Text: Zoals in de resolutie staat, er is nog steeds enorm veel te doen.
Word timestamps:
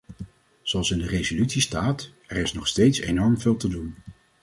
Zoals 0.61 0.91
in 0.91 0.97
de 0.99 1.07
resolutie 1.07 1.61
staat, 1.61 2.09
er 2.27 2.37
is 2.37 2.53
nog 2.53 2.67
steeds 2.67 2.99
enorm 2.99 3.39
veel 3.39 3.57
te 3.57 3.67
doen. 3.67 3.95